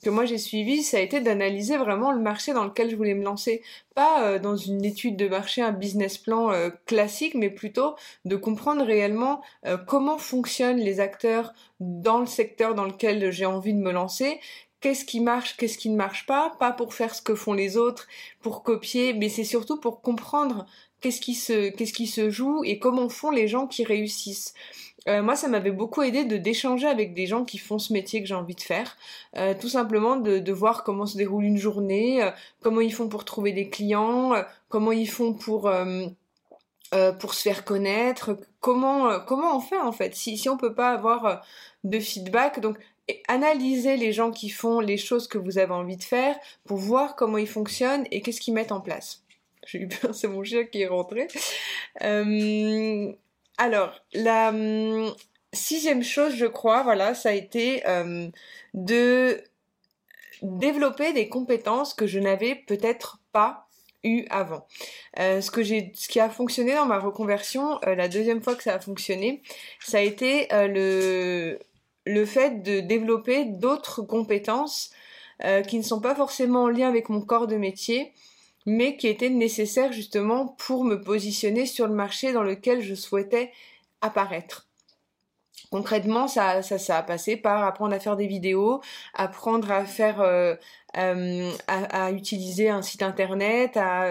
que 0.04 0.10
moi 0.10 0.24
j'ai 0.24 0.38
suivi, 0.38 0.82
ça 0.82 0.96
a 0.96 1.00
été 1.00 1.20
d'analyser 1.20 1.76
vraiment 1.76 2.10
le 2.10 2.20
marché 2.20 2.52
dans 2.52 2.64
lequel 2.64 2.90
je 2.90 2.96
voulais 2.96 3.14
me 3.14 3.22
lancer. 3.22 3.62
Pas 3.94 4.24
euh, 4.24 4.40
dans 4.40 4.56
une 4.56 4.84
étude 4.84 5.14
de 5.14 5.28
marché, 5.28 5.62
un 5.62 5.70
business 5.70 6.18
plan 6.18 6.50
classique, 6.86 7.36
mais 7.36 7.50
plutôt 7.50 7.94
de 8.24 8.34
comprendre 8.34 8.84
réellement 8.84 9.42
comment 9.86 10.18
fonctionnent 10.18 10.80
les 10.80 10.98
acteurs 10.98 11.52
dans 11.78 12.18
le 12.18 12.26
secteur 12.26 12.74
dans 12.74 12.84
lequel 12.84 13.30
j'ai 13.30 13.46
envie 13.46 13.74
de 13.74 13.78
me 13.78 13.92
lancer, 13.92 14.40
qu'est-ce 14.82 15.06
qui 15.06 15.20
marche, 15.20 15.56
qu'est-ce 15.56 15.78
qui 15.78 15.88
ne 15.88 15.96
marche 15.96 16.26
pas, 16.26 16.52
pas 16.58 16.72
pour 16.72 16.92
faire 16.92 17.14
ce 17.14 17.22
que 17.22 17.34
font 17.34 17.54
les 17.54 17.78
autres, 17.78 18.06
pour 18.42 18.62
copier, 18.62 19.14
mais 19.14 19.30
c'est 19.30 19.44
surtout 19.44 19.80
pour 19.80 20.02
comprendre 20.02 20.66
qu'est-ce 21.00 21.20
qui 21.20 22.06
se 22.06 22.30
joue 22.30 22.62
et 22.64 22.78
comment 22.78 23.08
font 23.08 23.30
les 23.30 23.48
gens 23.48 23.66
qui 23.66 23.84
réussissent. 23.84 24.54
Euh, 25.08 25.22
moi, 25.22 25.34
ça 25.34 25.48
m'avait 25.48 25.72
beaucoup 25.72 26.02
aidé 26.02 26.24
de 26.24 26.36
d'échanger 26.36 26.86
avec 26.86 27.14
des 27.14 27.26
gens 27.26 27.44
qui 27.44 27.58
font 27.58 27.78
ce 27.78 27.92
métier 27.92 28.20
que 28.20 28.28
j'ai 28.28 28.34
envie 28.34 28.54
de 28.54 28.60
faire, 28.60 28.96
euh, 29.36 29.54
tout 29.58 29.68
simplement 29.68 30.16
de, 30.16 30.38
de, 30.38 30.52
voir 30.52 30.84
comment 30.84 31.06
se 31.06 31.16
déroule 31.16 31.44
une 31.44 31.56
journée, 31.56 32.22
euh, 32.22 32.30
comment 32.62 32.80
ils 32.80 32.94
font 32.94 33.08
pour 33.08 33.24
trouver 33.24 33.52
des 33.52 33.68
clients, 33.68 34.32
comment 34.68 34.92
ils 34.92 35.08
font 35.08 35.32
pour 35.32 35.70
pour 37.20 37.32
se 37.32 37.42
faire 37.42 37.64
connaître, 37.64 38.36
comment 38.60 39.18
comment 39.20 39.56
on 39.56 39.60
fait 39.60 39.80
en 39.80 39.92
fait 39.92 40.14
si 40.14 40.36
si 40.36 40.48
on 40.48 40.56
peut 40.58 40.74
pas 40.74 40.90
avoir 40.92 41.42
de 41.84 41.98
feedback. 41.98 42.60
Donc 42.60 42.76
analyser 43.28 43.96
les 43.96 44.12
gens 44.12 44.30
qui 44.30 44.48
font 44.48 44.80
les 44.80 44.96
choses 44.96 45.28
que 45.28 45.38
vous 45.38 45.58
avez 45.58 45.72
envie 45.72 45.96
de 45.96 46.04
faire 46.04 46.36
pour 46.64 46.78
voir 46.78 47.16
comment 47.16 47.38
ils 47.38 47.48
fonctionnent 47.48 48.06
et 48.10 48.20
qu'est-ce 48.20 48.40
qu'ils 48.40 48.54
mettent 48.54 48.72
en 48.72 48.80
place. 48.80 49.22
J'ai 49.66 49.80
eu 49.80 49.88
peur, 49.88 50.14
c'est 50.14 50.28
mon 50.28 50.42
chien 50.42 50.64
qui 50.64 50.82
est 50.82 50.86
rentré. 50.86 51.28
Euh, 52.02 53.12
alors, 53.58 53.94
la 54.12 54.48
hum, 54.48 55.14
sixième 55.52 56.02
chose, 56.02 56.34
je 56.34 56.46
crois, 56.46 56.82
voilà, 56.82 57.14
ça 57.14 57.30
a 57.30 57.32
été 57.32 57.86
euh, 57.86 58.28
de 58.74 59.42
développer 60.42 61.12
des 61.12 61.28
compétences 61.28 61.94
que 61.94 62.06
je 62.06 62.18
n'avais 62.18 62.56
peut-être 62.56 63.20
pas 63.32 63.68
eu 64.02 64.24
avant. 64.30 64.66
Euh, 65.20 65.40
ce 65.40 65.50
qui 66.08 66.18
a 66.18 66.28
fonctionné 66.28 66.74
dans 66.74 66.86
ma 66.86 66.98
reconversion, 66.98 67.78
la 67.86 68.08
deuxième 68.08 68.42
fois 68.42 68.56
que 68.56 68.64
ça 68.64 68.74
a 68.74 68.80
fonctionné, 68.80 69.42
ça 69.78 69.98
a 69.98 70.00
été 70.00 70.48
le 70.50 71.60
le 72.04 72.24
fait 72.24 72.62
de 72.62 72.80
développer 72.80 73.44
d'autres 73.44 74.02
compétences 74.02 74.90
euh, 75.44 75.62
qui 75.62 75.78
ne 75.78 75.82
sont 75.82 76.00
pas 76.00 76.14
forcément 76.14 76.64
en 76.64 76.68
lien 76.68 76.88
avec 76.88 77.08
mon 77.08 77.20
corps 77.20 77.46
de 77.46 77.56
métier, 77.56 78.12
mais 78.66 78.96
qui 78.96 79.08
étaient 79.08 79.30
nécessaires 79.30 79.92
justement 79.92 80.48
pour 80.58 80.84
me 80.84 81.00
positionner 81.00 81.66
sur 81.66 81.86
le 81.88 81.94
marché 81.94 82.32
dans 82.32 82.42
lequel 82.42 82.80
je 82.80 82.94
souhaitais 82.94 83.50
apparaître. 84.00 84.68
Concrètement, 85.70 86.28
ça, 86.28 86.62
ça, 86.62 86.78
ça 86.78 86.98
a 86.98 87.02
passé 87.02 87.36
par 87.36 87.64
apprendre 87.64 87.94
à 87.94 88.00
faire 88.00 88.16
des 88.16 88.26
vidéos, 88.26 88.82
apprendre 89.14 89.70
à 89.70 89.84
faire, 89.86 90.20
euh, 90.20 90.54
euh, 90.98 91.50
à, 91.66 92.12
utiliser 92.12 92.68
un 92.68 92.82
site 92.82 93.02
internet, 93.02 93.76
à 93.76 94.06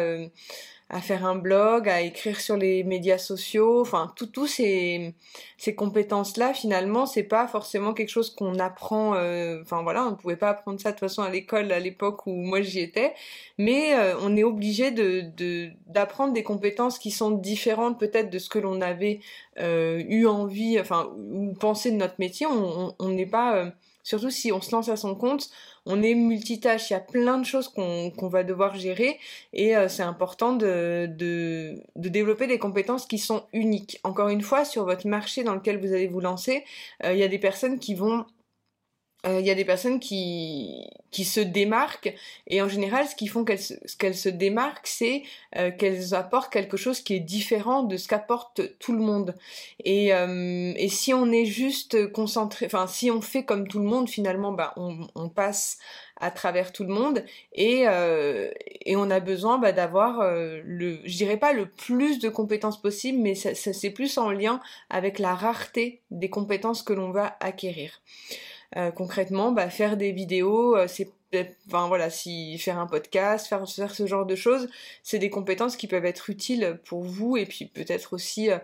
à 0.94 1.00
faire 1.00 1.26
un 1.26 1.36
blog, 1.36 1.88
à 1.88 2.02
écrire 2.02 2.40
sur 2.42 2.58
les 2.58 2.84
médias 2.84 3.18
sociaux, 3.18 3.80
enfin 3.80 4.12
tout 4.18 4.26
tous 4.28 4.48
ces 4.48 5.16
ces 5.58 5.74
compétences 5.74 6.36
là 6.36 6.54
finalement 6.54 7.06
c'est 7.06 7.24
pas 7.24 7.48
forcément 7.48 7.94
quelque 7.94 8.10
chose 8.10 8.36
qu'on 8.36 8.60
apprend 8.60 9.16
euh, 9.16 9.62
enfin 9.62 9.84
voilà 9.84 10.06
on 10.06 10.12
ne 10.12 10.16
pouvait 10.16 10.36
pas 10.36 10.50
apprendre 10.50 10.82
ça 10.82 10.90
de 10.90 10.96
toute 10.96 11.08
façon 11.08 11.22
à 11.22 11.30
l'école 11.30 11.72
à 11.72 11.80
l'époque 11.80 12.28
où 12.28 12.34
moi 12.34 12.62
j'y 12.62 12.82
étais. 12.82 13.14
Mais 13.58 13.96
euh, 13.96 14.16
on 14.22 14.36
est 14.36 14.44
obligé 14.44 14.92
de 14.92 15.72
d'apprendre 15.88 16.34
des 16.34 16.44
compétences 16.44 17.00
qui 17.00 17.12
sont 17.12 17.32
différentes 17.32 17.98
peut-être 17.98 18.30
de 18.30 18.40
ce 18.40 18.50
que 18.50 18.60
l'on 18.60 18.82
avait 18.82 19.22
euh, 19.60 20.04
eu 20.10 20.28
envie 20.28 20.78
enfin 20.80 21.10
ou 21.16 21.54
pensé 21.54 21.92
de 21.92 21.96
notre 21.96 22.16
métier. 22.20 22.48
On 22.48 23.10
n'est 23.10 23.26
pas 23.26 23.72
surtout 24.04 24.30
si 24.30 24.52
on 24.52 24.62
se 24.62 24.72
lance 24.72 24.90
à 24.90 24.96
son 24.96 25.16
compte 25.16 25.50
on 25.86 26.04
est 26.04 26.14
multitâche, 26.14 26.90
il 26.90 26.94
y 26.94 26.96
a 26.96 27.00
plein 27.00 27.40
de 27.40 27.46
choses 27.46 27.68
qu'on 27.68 28.28
va 28.28 28.44
devoir 28.44 28.76
gérer 28.76 29.20
et 29.54 29.76
euh, 29.76 29.88
c'est 29.88 30.04
important 30.04 30.54
de, 30.54 31.10
développer 31.96 32.48
des 32.48 32.60
compétences 32.60 33.08
qui 33.08 33.18
sont 33.18 33.44
uniques. 33.52 34.00
Encore 34.04 34.30
une 34.30 34.42
fois, 34.42 34.64
sur 34.64 34.86
votre 34.86 35.08
marché 35.08 35.44
dans 35.44 35.56
lequel 35.56 35.80
vous 35.80 35.94
allez 35.94 36.08
vous 36.08 36.20
lancer, 36.20 36.64
euh, 37.04 37.14
il 37.14 37.20
y 37.20 37.24
a 37.24 37.28
des 37.28 37.40
personnes 37.40 37.80
qui 37.80 37.96
vont 37.96 38.26
euh, 39.28 39.40
il 39.40 39.46
y 39.46 39.52
a 39.52 39.56
des 39.56 39.66
personnes 39.66 40.00
qui, 40.00 40.90
qui 41.12 41.26
se 41.26 41.40
démarquent 41.40 42.16
et 42.48 42.60
en 42.60 42.68
général 42.68 43.06
ce 43.06 43.16
qui 43.16 43.28
font 43.28 43.46
qu'elles 43.46 43.60
se, 43.60 43.76
qu'elles 44.00 44.16
se 44.16 44.30
démarquent 44.30 44.88
c'est 44.88 45.22
euh, 45.58 45.70
qu'elles 45.70 46.16
apportent 46.16 46.52
quelque 46.52 46.76
chose 46.76 47.02
qui 47.02 47.14
est 47.14 47.20
différent 47.20 47.84
de 47.84 47.98
ce 47.98 48.08
qu'apporte 48.08 48.62
tout 48.80 48.94
le 48.94 49.00
monde. 49.00 49.36
Et, 49.84 50.12
euh, 50.12 50.74
et 50.76 50.90
si 50.90 51.14
on 51.14 51.32
est 51.32 51.46
juste 51.46 52.12
concentré 52.12 52.66
enfin 52.66 52.88
si 52.88 53.12
on 53.12 53.22
fait 53.22 53.44
comme 53.44 53.68
tout 53.68 53.78
le 53.78 53.86
monde 53.86 54.10
finalement 54.10 54.54
bah 54.54 54.74
on, 54.76 55.08
on 55.14 55.30
passe 55.30 55.78
à 56.20 56.32
travers 56.32 56.72
tout 56.72 56.84
le 56.84 56.94
monde 56.94 57.24
et, 57.54 57.86
et 58.86 58.96
on 58.96 59.10
a 59.10 59.20
besoin 59.20 59.58
bah, 59.58 59.72
d'avoir 59.72 60.22
le 60.24 61.00
je 61.04 61.18
dirais 61.18 61.38
pas 61.38 61.52
le 61.52 61.68
plus 61.68 62.20
de 62.20 62.30
compétences 62.30 62.80
possible 62.80 63.18
mais 63.20 63.34
ça, 63.34 63.56
ça 63.56 63.74
c'est 63.74 63.90
plus 63.90 64.20
en 64.20 64.30
lien 64.30 64.62
avec 64.92 65.18
la 65.18 65.34
rareté 65.34 66.02
des 66.12 66.30
compétences 66.30 66.84
que 66.84 66.94
l'on 66.94 67.10
va 67.10 67.38
acquérir 67.40 68.02
euh, 68.78 68.92
concrètement, 68.92 69.52
bah, 69.52 69.70
faire 69.70 69.98
des 69.98 70.12
vidéos, 70.12 70.76
euh, 70.78 70.88
c'est 70.88 71.12
enfin 71.68 71.88
voilà, 71.88 72.10
si 72.10 72.58
faire 72.58 72.78
un 72.78 72.88
podcast, 72.88 73.48
faire, 73.48 73.66
faire 73.70 73.96
ce 73.96 74.06
genre 74.06 74.26
de 74.26 74.36
choses, 74.36 74.68
c'est 75.02 75.18
des 75.18 75.30
compétences 75.30 75.78
qui 75.78 75.88
peuvent 75.88 76.04
être 76.04 76.30
utiles 76.30 76.78
pour 76.84 77.04
vous 77.04 77.38
et 77.38 77.46
puis 77.46 77.68
peut-être 77.68 78.12
aussi 78.12 78.52
euh, 78.52 78.58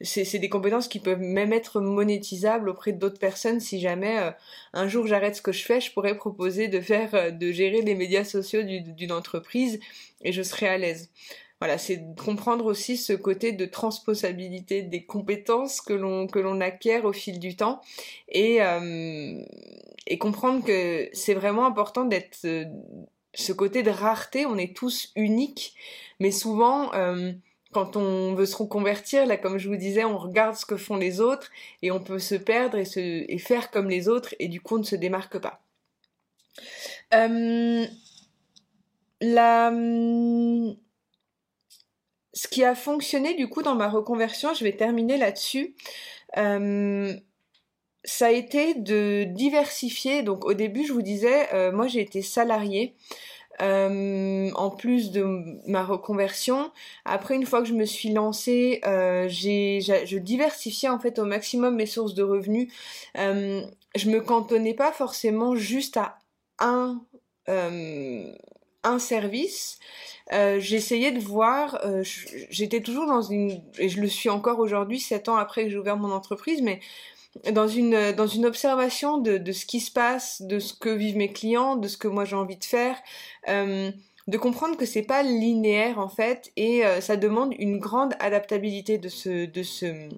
c'est 0.00 0.38
des 0.38 0.48
compétences 0.48 0.86
qui 0.86 1.00
peuvent 1.00 1.20
même 1.20 1.52
être 1.52 1.80
monétisables 1.80 2.68
auprès 2.68 2.92
d'autres 2.92 3.18
personnes 3.18 3.58
si 3.58 3.80
jamais 3.80 4.32
un 4.72 4.88
jour 4.88 5.06
j'arrête 5.06 5.34
ce 5.36 5.42
que 5.42 5.52
je 5.52 5.64
fais, 5.64 5.80
je 5.80 5.92
pourrais 5.92 6.16
proposer 6.16 6.68
de 6.68 6.80
faire 6.80 7.32
de 7.32 7.52
gérer 7.52 7.82
les 7.82 7.94
médias 7.94 8.24
sociaux 8.24 8.62
d'une 8.62 9.12
entreprise 9.12 9.80
et 10.22 10.32
je 10.32 10.42
serai 10.42 10.68
à 10.68 10.78
l'aise 10.78 11.10
voilà, 11.62 11.78
c'est 11.78 12.02
comprendre 12.16 12.66
aussi 12.66 12.96
ce 12.96 13.12
côté 13.12 13.52
de 13.52 13.66
transposabilité 13.66 14.82
des 14.82 15.04
compétences 15.04 15.80
que 15.80 15.92
l'on 15.92 16.26
que 16.26 16.40
l'on 16.40 16.60
acquiert 16.60 17.04
au 17.04 17.12
fil 17.12 17.38
du 17.38 17.54
temps 17.54 17.80
et 18.28 18.60
euh, 18.60 19.40
et 20.08 20.18
comprendre 20.18 20.64
que 20.64 21.08
c'est 21.12 21.34
vraiment 21.34 21.64
important 21.64 22.04
d'être 22.04 22.38
euh, 22.46 22.64
ce 23.34 23.52
côté 23.52 23.84
de 23.84 23.90
rareté. 23.90 24.44
On 24.44 24.58
est 24.58 24.76
tous 24.76 25.12
uniques, 25.14 25.76
mais 26.18 26.32
souvent 26.32 26.92
euh, 26.94 27.30
quand 27.70 27.94
on 27.94 28.34
veut 28.34 28.46
se 28.46 28.56
reconvertir, 28.56 29.24
là, 29.24 29.36
comme 29.36 29.58
je 29.58 29.68
vous 29.68 29.76
disais, 29.76 30.02
on 30.02 30.18
regarde 30.18 30.56
ce 30.56 30.66
que 30.66 30.76
font 30.76 30.96
les 30.96 31.20
autres 31.20 31.48
et 31.80 31.92
on 31.92 32.00
peut 32.00 32.18
se 32.18 32.34
perdre 32.34 32.76
et, 32.76 32.84
se, 32.84 32.98
et 32.98 33.38
faire 33.38 33.70
comme 33.70 33.88
les 33.88 34.08
autres 34.08 34.34
et 34.40 34.48
du 34.48 34.60
coup 34.60 34.74
on 34.74 34.80
ne 34.80 34.82
se 34.82 34.96
démarque 34.96 35.38
pas. 35.38 35.62
la, 39.20 39.70
ce 42.34 42.48
qui 42.48 42.64
a 42.64 42.74
fonctionné 42.74 43.34
du 43.34 43.48
coup 43.48 43.62
dans 43.62 43.74
ma 43.74 43.88
reconversion, 43.88 44.54
je 44.54 44.64
vais 44.64 44.72
terminer 44.72 45.18
là-dessus. 45.18 45.74
Euh, 46.38 47.14
ça 48.04 48.26
a 48.26 48.30
été 48.30 48.74
de 48.74 49.24
diversifier. 49.24 50.22
Donc 50.22 50.44
au 50.44 50.54
début, 50.54 50.86
je 50.86 50.92
vous 50.92 51.02
disais, 51.02 51.52
euh, 51.54 51.72
moi 51.72 51.88
j'ai 51.88 52.00
été 52.00 52.22
salariée. 52.22 52.94
Euh, 53.60 54.50
en 54.54 54.70
plus 54.70 55.12
de 55.12 55.24
ma 55.68 55.84
reconversion. 55.84 56.72
Après, 57.04 57.36
une 57.36 57.44
fois 57.44 57.60
que 57.60 57.68
je 57.68 57.74
me 57.74 57.84
suis 57.84 58.10
lancée, 58.10 58.80
j'ai, 59.28 59.80
je 59.82 60.16
diversifiais 60.16 60.88
en 60.88 60.98
fait 60.98 61.18
au 61.18 61.26
maximum 61.26 61.76
mes 61.76 61.86
sources 61.86 62.14
de 62.14 62.22
revenus. 62.22 62.72
je 63.14 64.10
me 64.10 64.20
cantonnais 64.20 64.74
pas 64.74 64.90
forcément 64.90 65.54
juste 65.54 65.98
à 65.98 66.18
un 66.58 67.02
un 68.84 68.98
service. 68.98 69.78
Euh, 70.32 70.60
j'essayais 70.60 71.12
de 71.12 71.20
voir, 71.20 71.80
euh, 71.84 72.02
j'étais 72.50 72.80
toujours 72.80 73.06
dans 73.06 73.22
une, 73.22 73.62
et 73.78 73.88
je 73.88 74.00
le 74.00 74.08
suis 74.08 74.30
encore 74.30 74.60
aujourd'hui, 74.60 75.00
sept 75.00 75.28
ans 75.28 75.36
après 75.36 75.64
que 75.64 75.70
j'ai 75.70 75.78
ouvert 75.78 75.96
mon 75.96 76.12
entreprise, 76.12 76.62
mais 76.62 76.80
dans 77.52 77.68
une, 77.68 78.12
dans 78.12 78.26
une 78.26 78.46
observation 78.46 79.18
de, 79.18 79.38
de, 79.38 79.52
ce 79.52 79.66
qui 79.66 79.80
se 79.80 79.90
passe, 79.90 80.42
de 80.42 80.58
ce 80.58 80.74
que 80.74 80.90
vivent 80.90 81.16
mes 81.16 81.32
clients, 81.32 81.76
de 81.76 81.88
ce 81.88 81.96
que 81.96 82.08
moi 82.08 82.24
j'ai 82.24 82.36
envie 82.36 82.56
de 82.56 82.64
faire, 82.64 82.96
euh, 83.48 83.90
de 84.28 84.38
comprendre 84.38 84.76
que 84.76 84.86
c'est 84.86 85.02
pas 85.02 85.22
linéaire 85.22 85.98
en 85.98 86.08
fait, 86.08 86.52
et 86.56 86.82
ça 87.00 87.16
demande 87.16 87.54
une 87.58 87.78
grande 87.78 88.14
adaptabilité 88.20 88.98
de 88.98 89.08
ce, 89.08 89.46
de 89.46 89.62
ce, 89.62 90.08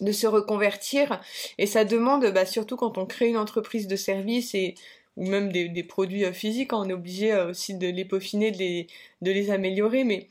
de 0.00 0.12
se 0.12 0.26
reconvertir 0.26 1.20
et 1.58 1.66
ça 1.66 1.84
demande 1.84 2.26
bah, 2.32 2.46
surtout 2.46 2.76
quand 2.76 2.98
on 2.98 3.06
crée 3.06 3.28
une 3.28 3.36
entreprise 3.36 3.86
de 3.86 3.96
service 3.96 4.54
et 4.54 4.74
ou 5.20 5.26
même 5.26 5.52
des, 5.52 5.84
produits 5.84 6.24
euh, 6.24 6.32
physiques, 6.32 6.72
hein, 6.72 6.80
on 6.80 6.88
est 6.88 6.94
obligé 6.94 7.32
euh, 7.32 7.50
aussi 7.50 7.74
de 7.74 7.86
les 7.86 8.06
peaufiner, 8.06 8.50
de 8.50 8.56
les, 8.56 8.86
de 9.20 9.30
les 9.30 9.50
améliorer, 9.50 10.02
mais 10.02 10.28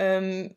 euh, 0.00 0.48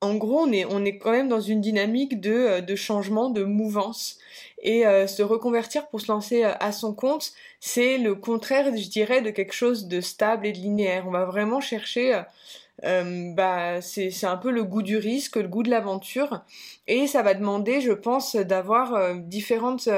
en 0.00 0.14
gros, 0.14 0.46
on 0.46 0.52
est, 0.52 0.98
quand 0.98 1.10
même 1.10 1.28
dans 1.28 1.40
une 1.40 1.60
dynamique 1.60 2.20
de, 2.20 2.60
de 2.60 2.76
changement, 2.76 3.30
de 3.30 3.42
mouvance. 3.42 4.18
Et 4.62 4.82
se 4.82 5.22
reconvertir 5.22 5.88
pour 5.88 6.00
se 6.02 6.12
lancer 6.12 6.42
à 6.42 6.72
son 6.72 6.94
compte, 6.94 7.32
c'est 7.58 7.96
le 7.96 8.14
contraire, 8.14 8.66
je 8.76 8.88
dirais, 8.88 9.22
de 9.22 9.30
quelque 9.30 9.54
chose 9.54 9.88
de 9.88 10.02
stable 10.02 10.46
et 10.46 10.52
de 10.52 10.58
linéaire. 10.58 11.04
On 11.06 11.10
va 11.10 11.24
vraiment 11.24 11.62
chercher, 11.62 12.20
bah, 12.82 13.80
c'est 13.80 14.24
un 14.24 14.36
peu 14.36 14.50
le 14.50 14.64
goût 14.64 14.82
du 14.82 14.98
risque, 14.98 15.36
le 15.36 15.48
goût 15.48 15.62
de 15.62 15.70
l'aventure. 15.70 16.42
Et 16.86 17.06
ça 17.06 17.22
va 17.22 17.32
demander, 17.32 17.80
je 17.80 17.92
pense, 17.92 18.36
d'avoir 18.36 19.14
différentes 19.14 19.88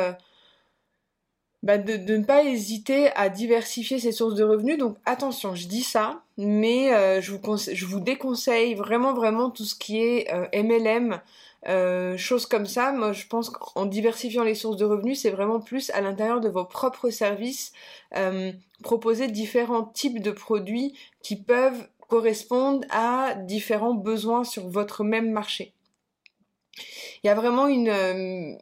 bah, 1.67 1.79
de, 1.79 1.97
de, 1.97 2.17
ne 2.17 2.25
pas 2.25 2.45
hésiter 2.45 3.09
à 3.17 3.29
diversifier 3.29 3.99
ses 3.99 4.13
sources 4.13 4.37
de 4.37 4.45
revenus. 4.45 4.79
Donc 4.79 4.99
attention, 5.05 5.57
je 5.57 5.67
dis 5.67 5.83
ça, 5.83 6.23
mais 6.39 6.95
euh, 6.95 7.21
je, 7.21 7.33
vous 7.33 7.41
je 7.57 7.85
vous 7.87 7.99
déconseille 7.99 8.75
vraiment 8.75 9.15
vraiment 9.15 9.51
tout 9.51 9.65
ce 9.65 9.75
qui 9.75 10.01
est 10.01 10.33
euh, 10.33 10.47
MLM, 10.55 11.21
euh, 11.67 12.17
choses 12.17 12.47
comme 12.47 12.67
ça. 12.67 12.93
Moi, 12.93 13.11
je 13.11 13.27
pense 13.27 13.51
qu'en 13.51 13.85
diversifiant 13.85 14.45
les 14.45 14.55
sources 14.55 14.77
de 14.77 14.85
revenus, 14.85 15.23
c'est 15.23 15.31
vraiment 15.31 15.59
plus 15.59 15.91
à 15.91 16.01
l'intérieur 16.01 16.41
de 16.41 16.49
vos 16.49 16.65
propres 16.65 17.11
services, 17.11 17.73
euh, 18.15 18.53
proposer 18.85 19.27
différents 19.27 19.87
types 19.87 20.23
de 20.23 20.31
produits 20.31 20.97
qui 21.21 21.35
peuvent 21.35 21.89
correspondre 22.07 22.87
à 22.91 23.35
différents 23.35 23.95
besoins 23.95 24.45
sur 24.45 24.69
votre 24.69 25.03
même 25.03 25.33
marché. 25.33 25.73
Il 27.25 27.27
y 27.27 27.31
a 27.31 27.35
vraiment 27.35 27.67
une 27.67 28.57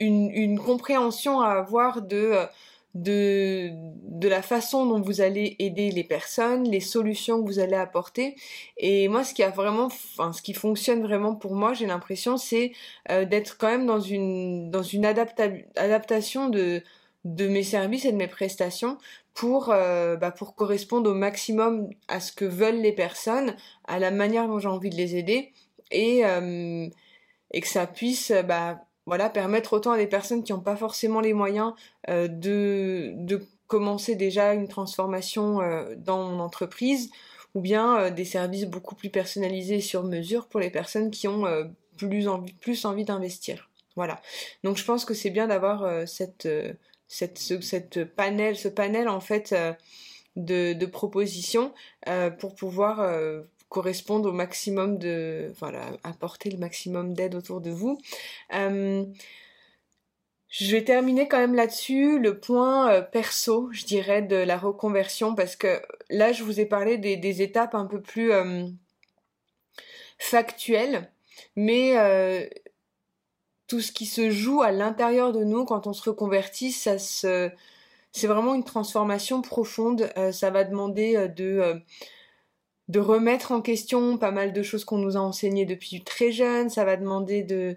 une, 0.00 0.30
une, 0.30 0.58
compréhension 0.58 1.40
à 1.40 1.50
avoir 1.50 2.02
de, 2.02 2.34
de, 2.94 3.70
de 3.72 4.28
la 4.28 4.42
façon 4.42 4.86
dont 4.86 5.00
vous 5.00 5.20
allez 5.20 5.56
aider 5.58 5.90
les 5.90 6.04
personnes, 6.04 6.68
les 6.68 6.80
solutions 6.80 7.42
que 7.42 7.46
vous 7.46 7.58
allez 7.60 7.76
apporter. 7.76 8.34
Et 8.78 9.08
moi, 9.08 9.22
ce 9.24 9.34
qui 9.34 9.42
a 9.42 9.50
vraiment, 9.50 9.86
enfin, 9.86 10.32
ce 10.32 10.42
qui 10.42 10.54
fonctionne 10.54 11.02
vraiment 11.02 11.34
pour 11.34 11.54
moi, 11.54 11.72
j'ai 11.72 11.86
l'impression, 11.86 12.36
c'est 12.36 12.72
euh, 13.10 13.24
d'être 13.24 13.58
quand 13.58 13.68
même 13.68 13.86
dans 13.86 14.00
une, 14.00 14.70
dans 14.70 14.82
une 14.82 15.04
adaptation 15.04 16.48
de, 16.48 16.82
de 17.24 17.48
mes 17.48 17.62
services 17.62 18.04
et 18.04 18.12
de 18.12 18.16
mes 18.16 18.28
prestations 18.28 18.98
pour, 19.34 19.70
euh, 19.70 20.16
bah, 20.16 20.32
pour 20.32 20.54
correspondre 20.54 21.10
au 21.10 21.14
maximum 21.14 21.90
à 22.08 22.20
ce 22.20 22.32
que 22.32 22.44
veulent 22.44 22.80
les 22.80 22.92
personnes, 22.92 23.54
à 23.86 23.98
la 23.98 24.10
manière 24.10 24.48
dont 24.48 24.58
j'ai 24.58 24.68
envie 24.68 24.90
de 24.90 24.96
les 24.96 25.16
aider 25.16 25.52
et, 25.92 26.24
euh, 26.24 26.88
et 27.52 27.60
que 27.60 27.68
ça 27.68 27.86
puisse 27.86 28.32
bah, 28.46 28.80
voilà, 29.10 29.28
permettre 29.28 29.72
autant 29.72 29.90
à 29.90 29.96
des 29.96 30.06
personnes 30.06 30.44
qui 30.44 30.52
n'ont 30.52 30.60
pas 30.60 30.76
forcément 30.76 31.20
les 31.20 31.32
moyens 31.32 31.72
euh, 32.08 32.28
de, 32.28 33.12
de 33.16 33.44
commencer 33.66 34.14
déjà 34.14 34.54
une 34.54 34.68
transformation 34.68 35.60
euh, 35.60 35.96
dans 35.96 36.22
mon 36.22 36.38
entreprise, 36.38 37.10
ou 37.56 37.60
bien 37.60 37.98
euh, 37.98 38.10
des 38.10 38.24
services 38.24 38.66
beaucoup 38.66 38.94
plus 38.94 39.10
personnalisés 39.10 39.80
sur 39.80 40.04
mesure 40.04 40.46
pour 40.46 40.60
les 40.60 40.70
personnes 40.70 41.10
qui 41.10 41.26
ont 41.26 41.42
plus 41.96 42.28
envie, 42.28 42.52
plus 42.52 42.84
envie 42.84 43.04
d'investir. 43.04 43.68
Voilà. 43.96 44.22
Donc 44.62 44.76
je 44.76 44.84
pense 44.84 45.04
que 45.04 45.12
c'est 45.12 45.30
bien 45.30 45.48
d'avoir 45.48 46.06
cette, 46.06 46.48
cette, 47.08 47.38
ce, 47.38 47.60
cette 47.60 48.04
panel, 48.04 48.54
ce 48.54 48.68
panel 48.68 49.08
en 49.08 49.18
fait 49.18 49.52
de, 50.36 50.72
de 50.72 50.86
propositions 50.86 51.74
pour 52.38 52.54
pouvoir 52.54 53.00
correspondre 53.70 54.28
au 54.28 54.32
maximum 54.32 54.98
de, 54.98 55.54
voilà, 55.58 55.92
apporter 56.02 56.50
le 56.50 56.58
maximum 56.58 57.14
d'aide 57.14 57.36
autour 57.36 57.60
de 57.62 57.70
vous. 57.70 57.98
Euh, 58.52 59.06
je 60.48 60.72
vais 60.72 60.82
terminer 60.82 61.28
quand 61.28 61.38
même 61.38 61.54
là-dessus 61.54 62.18
le 62.18 62.40
point 62.40 62.90
euh, 62.90 63.00
perso, 63.00 63.68
je 63.70 63.84
dirais, 63.84 64.22
de 64.22 64.34
la 64.34 64.58
reconversion, 64.58 65.36
parce 65.36 65.54
que 65.54 65.80
là, 66.10 66.32
je 66.32 66.42
vous 66.42 66.58
ai 66.58 66.66
parlé 66.66 66.98
des, 66.98 67.42
étapes 67.42 67.76
un 67.76 67.86
peu 67.86 68.02
plus, 68.02 68.32
euh, 68.32 68.66
factuel, 70.18 71.08
mais 71.54 72.50
tout 73.68 73.80
ce 73.80 73.92
qui 73.92 74.04
se 74.04 74.30
joue 74.30 74.62
à 74.62 74.72
l'intérieur 74.72 75.32
de 75.32 75.44
nous 75.44 75.64
quand 75.64 75.86
on 75.86 75.92
se 75.92 76.10
reconvertit, 76.10 76.72
ça 76.72 76.98
se 76.98 77.50
c'est 78.12 78.26
vraiment 78.26 78.54
une 78.56 78.64
transformation 78.64 79.40
profonde. 79.40 80.10
ça 80.32 80.50
va 80.50 80.64
demander 80.64 81.28
de 81.28 81.80
de 82.90 82.98
remettre 82.98 83.52
en 83.52 83.60
question 83.60 84.18
pas 84.18 84.32
mal 84.32 84.52
de 84.52 84.62
choses 84.62 84.84
qu'on 84.84 84.98
nous 84.98 85.16
a 85.16 85.20
enseignées 85.20 85.64
depuis 85.64 86.02
très 86.02 86.32
jeune. 86.32 86.70
Ça 86.70 86.84
va 86.84 86.96
demander 86.96 87.42
de 87.42 87.76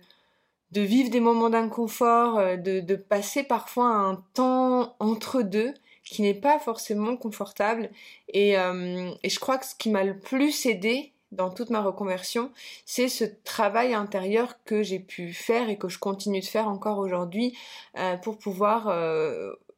vivre 0.72 1.12
des 1.12 1.20
moments 1.20 1.52
d'inconfort, 1.52 2.40
euh, 2.40 2.58
de, 2.58 2.96
passer 2.96 3.44
parfois 3.44 3.90
un 3.90 4.24
temps 4.34 4.96
entre 5.00 5.44
deux 5.44 5.74
qui 6.04 6.24
n'est 6.24 6.34
pas 6.34 6.60
forcément 6.60 7.16
confortable. 7.16 7.90
Et, 8.30 8.58
euh, 8.58 9.12
et 9.22 9.30
je 9.30 9.40
crois 9.40 9.58
que 9.58 9.66
ce 9.68 9.76
qui 9.76 9.90
m'a 9.90 10.04
le 10.04 10.18
plus 10.18 10.66
aidé 10.66 11.14
dans 11.32 11.50
toute 11.50 11.70
ma 11.70 11.82
reconversion, 11.82 12.52
c'est 12.86 13.08
ce 13.08 13.24
travail 13.44 13.94
intérieur 13.94 14.64
que 14.66 14.84
j'ai 14.84 15.00
pu 15.00 15.34
faire 15.34 15.70
et 15.70 15.78
que 15.78 15.90
je 15.90 16.00
continue 16.00 16.42
de 16.42 16.46
faire 16.46 16.68
encore 16.68 16.98
aujourd'hui 16.98 17.56
euh, 17.98 18.18
pour 18.18 18.38
pouvoir 18.38 18.88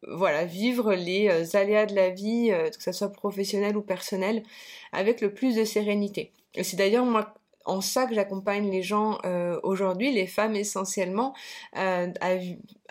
voilà 0.08 0.46
vivre 0.46 0.94
les 0.94 1.30
euh, 1.30 1.58
aléas 1.58 1.86
de 1.86 1.96
la 1.96 2.10
vie, 2.10 2.52
euh, 2.52 2.70
que 2.70 2.84
ce 2.84 2.92
soit 2.92 3.12
professionnel 3.12 3.78
ou 3.78 3.82
personnel, 3.82 4.44
avec 4.92 5.22
le 5.22 5.34
plus 5.34 5.56
de 5.56 5.64
sérénité. 5.64 6.32
Et 6.56 6.64
c'est 6.64 6.78
d'ailleurs 6.78 7.06
moi 7.06 7.34
en 7.66 7.82
ça 7.82 8.06
que 8.06 8.14
j'accompagne 8.14 8.70
les 8.70 8.84
gens 8.84 9.18
euh, 9.26 9.60
aujourd'hui, 9.64 10.12
les 10.12 10.28
femmes 10.28 10.56
essentiellement, 10.56 11.34
à, 11.74 12.06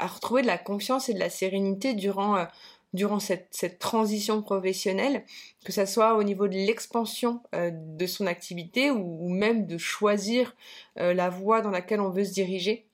retrouver 0.01 0.43
de 0.43 0.49
la 0.49 0.59
confiance 0.59 1.09
et 1.09 1.15
de 1.15 1.21
la 1.21 1.31
sérénité 1.31 1.95
durant, 1.95 2.45
durant 2.93 3.21
cette, 3.21 3.47
cette, 3.53 3.79
transition 3.79 4.43
professionnelle, 4.43 5.25
que 5.65 5.71
ce 5.71 5.87
soit 5.87 6.17
au 6.17 6.25
niveau 6.25 6.49
de 6.49 6.57
l'expansion 6.57 7.41
de 7.53 8.07
son 8.07 8.27
activité 8.27 8.91
ou, 8.91 9.25
ou, 9.25 9.29
même 9.29 9.69
de 9.69 9.79
choisir 9.79 10.57
la 10.97 11.31
voie 11.31 11.61
dans 11.61 11.71
laquelle 11.71 12.01
on 12.01 12.11
veut 12.11 12.25
se 12.25 12.33
diriger. 12.33 12.89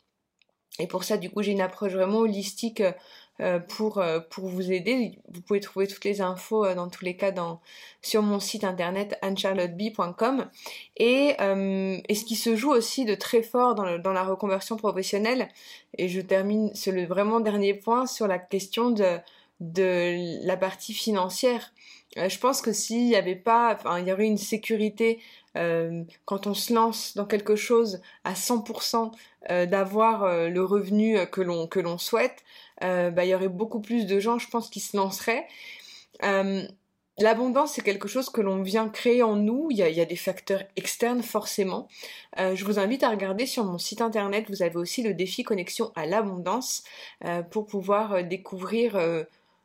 Et 0.81 0.87
pour 0.87 1.05
ça, 1.05 1.17
du 1.17 1.31
coup, 1.31 1.43
j'ai 1.43 1.52
une 1.52 1.62
approche 1.62 1.93
vraiment 1.93 2.19
holistique 2.19 2.83
pour, 3.59 3.99
euh, 3.99 4.20
pour 4.20 4.47
vous 4.47 4.70
aider. 4.70 5.18
Vous 5.32 5.40
pouvez 5.40 5.61
trouver 5.61 5.87
toutes 5.87 6.04
les 6.04 6.20
infos 6.20 6.64
euh, 6.64 6.75
dans 6.75 6.88
tous 6.88 7.04
les 7.04 7.16
cas 7.16 7.30
dans, 7.30 7.61
sur 8.02 8.23
mon 8.23 8.38
site 8.38 8.64
internet 8.64 9.18
anne-charlotte-b.com 9.23 10.47
Et, 10.99 11.37
ce 11.38 12.25
qui 12.25 12.37
se 12.37 12.54
joue 12.56 12.70
aussi 12.70 13.04
de 13.04 13.14
très 13.14 13.42
fort 13.42 13.75
dans, 13.75 14.12
la 14.12 14.25
reconversion 14.25 14.76
professionnelle, 14.76 15.49
et 15.97 16.09
je 16.09 16.20
termine 16.20 16.75
sur 16.75 16.92
le 16.92 17.04
vraiment 17.06 17.40
dernier 17.40 17.75
point 17.75 18.06
sur 18.06 18.26
la 18.26 18.38
question 18.38 18.90
de, 18.90 19.18
de 19.61 20.47
la 20.47 20.56
partie 20.56 20.92
financière. 20.94 21.73
je 22.16 22.38
pense 22.38 22.61
que 22.61 22.73
s'il 22.73 23.06
n'y 23.06 23.16
avait 23.16 23.37
pas, 23.37 23.75
enfin, 23.75 23.99
il 23.99 24.09
y 24.09 24.12
aurait 24.12 24.26
une 24.26 24.38
sécurité 24.38 25.20
euh, 25.56 26.04
quand 26.26 26.47
on 26.47 26.54
se 26.54 26.73
lance 26.73 27.16
dans 27.16 27.26
quelque 27.26 27.56
chose 27.56 28.00
à 28.23 28.35
100% 28.35 29.11
euh, 29.50 29.66
d'avoir 29.66 30.23
euh, 30.23 30.49
le 30.49 30.64
revenu 30.64 31.18
que 31.26 31.40
l'on 31.40 31.66
que 31.66 31.80
l'on 31.80 31.99
souhaite, 31.99 32.44
bah, 32.81 33.25
il 33.25 33.29
y 33.29 33.35
aurait 33.35 33.49
beaucoup 33.49 33.81
plus 33.81 34.07
de 34.07 34.21
gens, 34.21 34.39
je 34.39 34.49
pense, 34.49 34.71
qui 34.71 34.81
se 34.81 34.97
lanceraient. 34.97 35.47
L'abondance, 37.19 37.73
c'est 37.73 37.83
quelque 37.83 38.09
chose 38.09 38.31
que 38.31 38.41
l'on 38.41 38.63
vient 38.63 38.89
créer 38.89 39.23
en 39.23 39.37
nous. 39.37 39.69
Il 39.71 39.77
y, 39.77 39.83
a, 39.83 39.91
il 39.91 39.97
y 39.97 40.01
a 40.01 40.07
des 40.07 40.17
facteurs 40.17 40.63
externes 40.77 41.23
forcément. 41.23 41.89
je 42.39 42.65
vous 42.65 42.79
invite 42.79 43.03
à 43.03 43.11
regarder 43.11 43.45
sur 43.45 43.65
mon 43.65 43.77
site 43.77 44.01
internet. 44.01 44.47
Vous 44.49 44.63
avez 44.63 44.77
aussi 44.77 45.03
le 45.03 45.13
défi 45.13 45.43
connexion 45.43 45.93
à 45.97 46.07
l'abondance 46.07 46.83
pour 47.51 47.67
pouvoir 47.67 48.25
découvrir 48.25 48.99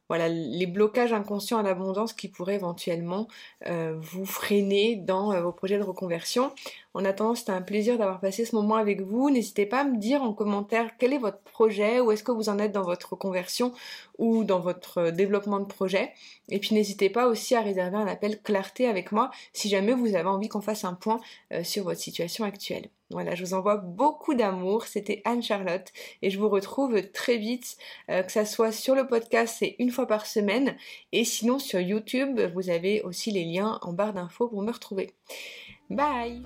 voilà 0.07 0.27
les 0.29 0.67
blocages 0.67 1.13
inconscients 1.13 1.57
à 1.57 1.63
l'abondance 1.63 2.13
qui 2.13 2.27
pourraient 2.27 2.55
éventuellement 2.55 3.27
euh, 3.65 3.95
vous 3.97 4.25
freiner 4.25 4.95
dans 4.95 5.31
euh, 5.31 5.41
vos 5.41 5.51
projets 5.51 5.77
de 5.77 5.83
reconversion. 5.83 6.51
En 6.93 7.03
attendant, 7.05 7.35
c'était 7.35 7.51
un 7.51 7.61
plaisir 7.61 7.97
d'avoir 7.97 8.19
passé 8.19 8.45
ce 8.45 8.55
moment 8.55 8.75
avec 8.75 9.01
vous. 9.01 9.29
N'hésitez 9.29 9.65
pas 9.65 9.81
à 9.81 9.83
me 9.83 9.97
dire 9.97 10.21
en 10.21 10.33
commentaire 10.33 10.91
quel 10.97 11.13
est 11.13 11.17
votre 11.17 11.39
projet, 11.39 11.99
où 11.99 12.11
est-ce 12.11 12.23
que 12.23 12.31
vous 12.31 12.49
en 12.49 12.59
êtes 12.59 12.71
dans 12.71 12.83
votre 12.83 13.11
reconversion 13.11 13.73
ou 14.17 14.43
dans 14.43 14.59
votre 14.59 14.99
euh, 14.99 15.11
développement 15.11 15.59
de 15.59 15.65
projet. 15.65 16.13
Et 16.49 16.59
puis 16.59 16.75
n'hésitez 16.75 17.09
pas 17.09 17.27
aussi 17.27 17.55
à 17.55 17.61
réserver 17.61 17.97
un 17.97 18.07
appel 18.07 18.41
clarté 18.41 18.87
avec 18.87 19.11
moi 19.11 19.31
si 19.53 19.69
jamais 19.69 19.93
vous 19.93 20.15
avez 20.15 20.29
envie 20.29 20.49
qu'on 20.49 20.61
fasse 20.61 20.83
un 20.83 20.93
point 20.93 21.19
sur 21.63 21.83
votre 21.83 21.99
situation 21.99 22.45
actuelle. 22.45 22.89
Voilà, 23.11 23.35
je 23.35 23.43
vous 23.43 23.53
envoie 23.53 23.77
beaucoup 23.77 24.33
d'amour. 24.33 24.85
C'était 24.85 25.21
Anne-Charlotte 25.25 25.91
et 26.21 26.29
je 26.29 26.39
vous 26.39 26.49
retrouve 26.49 27.01
très 27.11 27.37
vite, 27.37 27.77
euh, 28.09 28.23
que 28.23 28.31
ça 28.31 28.45
soit 28.45 28.71
sur 28.71 28.95
le 28.95 29.07
podcast, 29.07 29.57
c'est 29.59 29.75
une 29.79 29.91
fois 29.91 30.07
par 30.07 30.25
semaine. 30.25 30.75
Et 31.11 31.23
sinon 31.23 31.59
sur 31.59 31.79
YouTube, 31.79 32.39
vous 32.53 32.69
avez 32.69 33.01
aussi 33.03 33.31
les 33.31 33.45
liens 33.45 33.79
en 33.81 33.93
barre 33.93 34.13
d'infos 34.13 34.47
pour 34.47 34.61
me 34.63 34.71
retrouver. 34.71 35.13
Bye 35.89 36.41